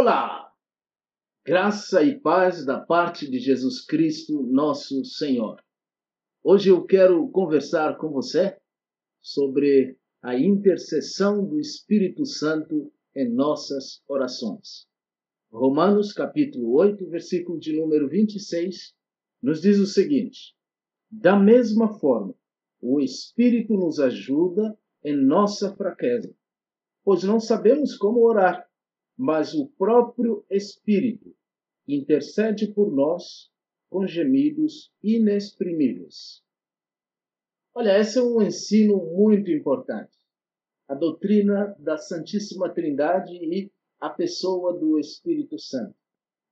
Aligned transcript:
Olá! 0.00 0.54
Graça 1.44 2.04
e 2.04 2.20
paz 2.20 2.64
da 2.64 2.78
parte 2.78 3.28
de 3.28 3.40
Jesus 3.40 3.84
Cristo, 3.84 4.44
nosso 4.44 5.04
Senhor. 5.04 5.60
Hoje 6.40 6.70
eu 6.70 6.86
quero 6.86 7.28
conversar 7.30 7.98
com 7.98 8.08
você 8.08 8.56
sobre 9.20 9.98
a 10.22 10.38
intercessão 10.38 11.44
do 11.44 11.58
Espírito 11.58 12.24
Santo 12.24 12.92
em 13.12 13.28
nossas 13.28 14.00
orações. 14.06 14.86
Romanos 15.50 16.12
capítulo 16.12 16.74
8, 16.74 17.04
versículo 17.08 17.58
de 17.58 17.74
número 17.74 18.08
26, 18.08 18.94
nos 19.42 19.60
diz 19.60 19.80
o 19.80 19.86
seguinte: 19.86 20.54
Da 21.10 21.36
mesma 21.36 21.98
forma, 21.98 22.36
o 22.80 23.00
Espírito 23.00 23.74
nos 23.74 23.98
ajuda 23.98 24.78
em 25.02 25.16
nossa 25.16 25.74
fraqueza, 25.74 26.32
pois 27.02 27.24
não 27.24 27.40
sabemos 27.40 27.96
como 27.96 28.24
orar, 28.24 28.67
mas 29.18 29.52
o 29.52 29.66
próprio 29.66 30.44
Espírito 30.48 31.34
intercede 31.88 32.68
por 32.68 32.92
nós 32.92 33.50
com 33.90 34.06
gemidos 34.06 34.92
inexprimíveis. 35.02 36.40
Olha, 37.74 37.98
esse 37.98 38.18
é 38.18 38.22
um 38.22 38.40
ensino 38.40 38.96
muito 38.96 39.50
importante. 39.50 40.16
A 40.86 40.94
doutrina 40.94 41.74
da 41.78 41.96
Santíssima 41.96 42.72
Trindade 42.72 43.34
e 43.34 43.72
a 44.00 44.08
pessoa 44.08 44.78
do 44.78 44.98
Espírito 44.98 45.58
Santo. 45.58 45.96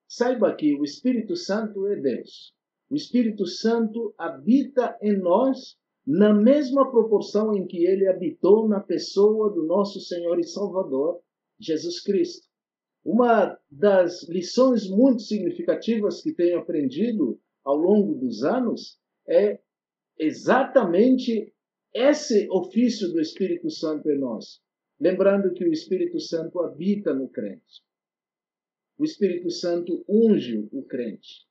Saiba 0.08 0.54
que 0.54 0.74
o 0.74 0.82
Espírito 0.82 1.36
Santo 1.36 1.86
é 1.86 1.96
Deus. 1.96 2.52
O 2.90 2.96
Espírito 2.96 3.46
Santo 3.46 4.14
habita 4.18 4.98
em 5.00 5.16
nós 5.16 5.76
na 6.06 6.32
mesma 6.32 6.90
proporção 6.90 7.54
em 7.54 7.66
que 7.66 7.84
ele 7.84 8.08
habitou 8.08 8.68
na 8.68 8.80
pessoa 8.80 9.50
do 9.50 9.64
nosso 9.64 10.00
Senhor 10.00 10.38
e 10.38 10.44
Salvador, 10.44 11.20
Jesus 11.58 12.00
Cristo. 12.00 12.46
Uma 13.06 13.56
das 13.70 14.28
lições 14.28 14.90
muito 14.90 15.22
significativas 15.22 16.20
que 16.20 16.34
tenho 16.34 16.58
aprendido 16.58 17.40
ao 17.62 17.76
longo 17.76 18.16
dos 18.16 18.42
anos 18.42 18.98
é 19.28 19.60
exatamente 20.18 21.54
esse 21.94 22.48
ofício 22.50 23.06
do 23.12 23.20
Espírito 23.20 23.70
Santo 23.70 24.10
em 24.10 24.18
nós. 24.18 24.60
Lembrando 24.98 25.54
que 25.54 25.64
o 25.64 25.72
Espírito 25.72 26.18
Santo 26.18 26.58
habita 26.58 27.14
no 27.14 27.28
crente. 27.28 27.80
O 28.98 29.04
Espírito 29.04 29.52
Santo 29.52 30.04
unge 30.08 30.68
o 30.72 30.82
crente. 30.82 31.46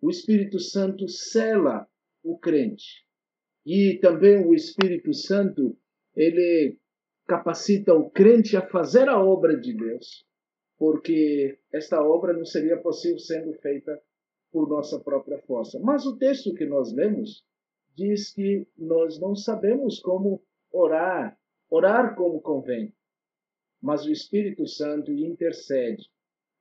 O 0.00 0.08
Espírito 0.08 0.60
Santo 0.60 1.08
cela 1.08 1.88
o 2.22 2.38
crente. 2.38 3.04
E 3.66 3.98
também 4.00 4.46
o 4.46 4.54
Espírito 4.54 5.12
Santo, 5.12 5.76
ele 6.14 6.78
capacita 7.26 7.92
o 7.94 8.08
crente 8.08 8.56
a 8.56 8.64
fazer 8.64 9.08
a 9.08 9.20
obra 9.20 9.58
de 9.58 9.74
Deus, 9.74 10.27
porque 10.78 11.58
esta 11.72 12.00
obra 12.02 12.32
não 12.32 12.44
seria 12.44 12.76
possível 12.80 13.18
sendo 13.18 13.52
feita 13.54 14.00
por 14.52 14.68
nossa 14.68 14.98
própria 15.00 15.38
força. 15.40 15.78
Mas 15.80 16.06
o 16.06 16.16
texto 16.16 16.54
que 16.54 16.64
nós 16.64 16.92
lemos 16.92 17.44
diz 17.96 18.32
que 18.32 18.66
nós 18.76 19.18
não 19.18 19.34
sabemos 19.34 19.98
como 19.98 20.40
orar, 20.72 21.36
orar 21.68 22.14
como 22.14 22.40
convém. 22.40 22.94
Mas 23.82 24.06
o 24.06 24.12
Espírito 24.12 24.66
Santo 24.66 25.12
intercede. 25.12 26.08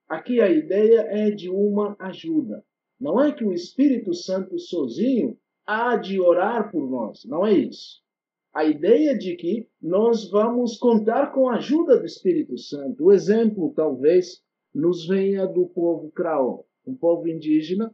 Aqui 0.08 0.42
a 0.42 0.50
ideia 0.50 1.02
é 1.10 1.30
de 1.30 1.50
uma 1.50 1.96
ajuda. 2.00 2.66
Não 3.00 3.22
é 3.22 3.32
que 3.32 3.46
o 3.46 3.54
Espírito 3.54 4.14
Santo 4.14 4.58
sozinho 4.58 5.38
há 5.66 5.96
de 5.96 6.20
orar 6.20 6.72
por 6.72 6.90
nós. 6.90 7.24
Não 7.26 7.46
é 7.46 7.54
isso. 7.54 8.02
A 8.58 8.66
ideia 8.66 9.16
de 9.16 9.36
que 9.36 9.70
nós 9.80 10.32
vamos 10.32 10.78
contar 10.80 11.32
com 11.32 11.48
a 11.48 11.58
ajuda 11.58 11.96
do 11.96 12.08
Espírito 12.08 12.58
Santo. 12.58 13.04
O 13.04 13.12
exemplo, 13.12 13.72
talvez, 13.76 14.42
nos 14.74 15.06
venha 15.06 15.46
do 15.46 15.68
povo 15.68 16.10
Kraol, 16.10 16.68
um 16.84 16.96
povo 16.96 17.28
indígena, 17.28 17.94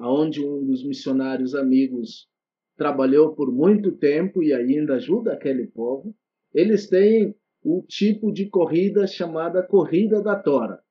onde 0.00 0.42
um 0.42 0.64
dos 0.64 0.82
missionários 0.82 1.54
amigos 1.54 2.26
trabalhou 2.74 3.34
por 3.34 3.52
muito 3.52 3.92
tempo 3.92 4.42
e 4.42 4.54
ainda 4.54 4.94
ajuda 4.94 5.34
aquele 5.34 5.66
povo. 5.66 6.16
Eles 6.54 6.88
têm 6.88 7.34
o 7.62 7.82
tipo 7.86 8.32
de 8.32 8.48
corrida 8.48 9.06
chamada 9.06 9.62
corrida 9.62 10.22
da 10.22 10.36
tora. 10.36 10.82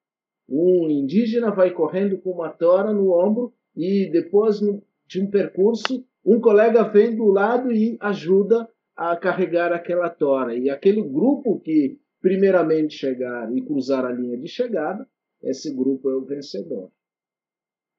Um 0.47 0.88
indígena 0.91 1.49
vai 1.49 1.73
correndo 1.73 2.19
com 2.19 2.33
uma 2.33 2.51
tora 2.51 2.94
no 2.94 3.19
ombro 3.19 3.51
e 3.75 4.07
depois 4.11 4.59
de 5.07 5.19
um 5.19 5.27
percurso, 5.27 6.05
um 6.31 6.40
colega 6.40 6.84
vem 6.84 7.16
do 7.16 7.25
lado 7.25 7.72
e 7.72 7.97
ajuda 8.00 8.69
a 8.95 9.17
carregar 9.17 9.73
aquela 9.73 10.12
tora. 10.12 10.56
E 10.56 10.69
aquele 10.69 11.01
grupo 11.01 11.59
que 11.59 12.00
primeiramente 12.22 12.94
chegar 12.94 13.51
e 13.51 13.66
cruzar 13.66 14.06
a 14.06 14.12
linha 14.12 14.38
de 14.38 14.47
chegada, 14.47 15.09
esse 15.41 15.73
grupo 15.73 16.07
é 16.07 16.16
o 16.16 16.25
vencedor. 16.25 16.91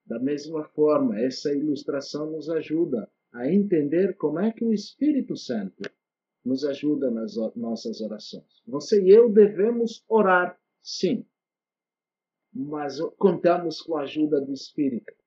Da 0.06 0.20
mesma 0.20 0.62
forma, 0.62 1.18
essa 1.18 1.52
ilustração 1.52 2.30
nos 2.30 2.48
ajuda 2.48 3.10
a 3.32 3.50
entender 3.50 4.16
como 4.16 4.38
é 4.38 4.52
que 4.52 4.64
o 4.64 4.72
Espírito 4.72 5.36
Santo 5.36 5.82
nos 6.44 6.64
ajuda 6.64 7.10
nas 7.10 7.34
nossas 7.56 8.00
orações. 8.00 8.62
Você 8.64 9.02
e 9.02 9.10
eu 9.10 9.28
devemos 9.28 10.04
orar, 10.08 10.56
sim, 10.80 11.26
mas 12.52 13.00
contamos 13.18 13.82
com 13.82 13.96
a 13.96 14.02
ajuda 14.02 14.40
do 14.40 14.52
Espírito. 14.52 15.19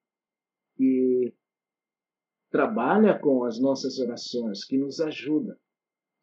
Trabalha 2.53 3.17
com 3.17 3.45
as 3.45 3.59
nossas 3.59 3.97
orações, 3.97 4.63
que 4.63 4.77
nos 4.77 4.99
ajuda, 4.99 5.59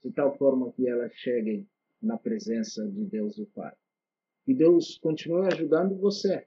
de 0.00 0.12
tal 0.12 0.38
forma 0.38 0.70
que 0.70 0.86
elas 0.86 1.12
cheguem 1.12 1.68
na 2.00 2.16
presença 2.16 2.88
de 2.88 3.04
Deus 3.04 3.36
o 3.36 3.46
Pai. 3.46 3.74
Que 4.44 4.54
Deus 4.54 4.96
continue 4.98 5.48
ajudando 5.52 5.98
você 5.98 6.46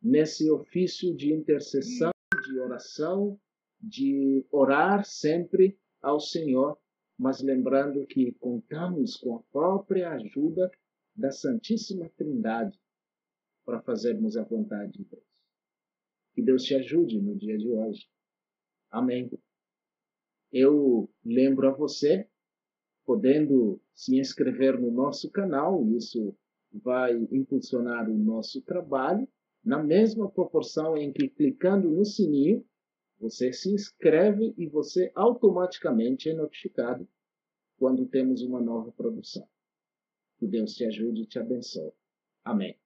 nesse 0.00 0.50
ofício 0.50 1.14
de 1.14 1.30
intercessão, 1.30 2.10
de 2.42 2.58
oração, 2.58 3.38
de 3.78 4.46
orar 4.50 5.04
sempre 5.04 5.78
ao 6.00 6.18
Senhor, 6.18 6.78
mas 7.18 7.42
lembrando 7.42 8.06
que 8.06 8.32
contamos 8.32 9.14
com 9.18 9.36
a 9.36 9.42
própria 9.52 10.10
ajuda 10.12 10.70
da 11.14 11.30
Santíssima 11.30 12.08
Trindade 12.16 12.80
para 13.62 13.82
fazermos 13.82 14.38
a 14.38 14.42
vontade 14.42 14.92
de 14.92 15.04
Deus. 15.04 15.22
Que 16.34 16.40
Deus 16.40 16.62
te 16.62 16.74
ajude 16.74 17.20
no 17.20 17.36
dia 17.36 17.58
de 17.58 17.68
hoje. 17.68 18.08
Amém. 18.90 19.30
Eu 20.50 21.10
lembro 21.24 21.68
a 21.68 21.72
você, 21.72 22.26
podendo 23.04 23.80
se 23.94 24.18
inscrever 24.18 24.80
no 24.80 24.90
nosso 24.90 25.30
canal, 25.30 25.86
isso 25.90 26.34
vai 26.72 27.14
impulsionar 27.30 28.10
o 28.10 28.16
nosso 28.16 28.62
trabalho, 28.62 29.28
na 29.64 29.82
mesma 29.82 30.30
proporção 30.30 30.96
em 30.96 31.12
que 31.12 31.28
clicando 31.28 31.90
no 31.90 32.04
sininho, 32.04 32.64
você 33.18 33.52
se 33.52 33.70
inscreve 33.70 34.54
e 34.56 34.66
você 34.66 35.10
automaticamente 35.14 36.30
é 36.30 36.34
notificado 36.34 37.06
quando 37.76 38.06
temos 38.06 38.42
uma 38.42 38.60
nova 38.60 38.92
produção. 38.92 39.46
Que 40.38 40.46
Deus 40.46 40.74
te 40.74 40.84
ajude 40.84 41.22
e 41.22 41.26
te 41.26 41.38
abençoe. 41.38 41.92
Amém. 42.44 42.78